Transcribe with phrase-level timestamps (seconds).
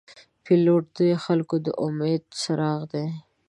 [0.43, 3.07] پیلوټ د خلګو د امید څراغ دی.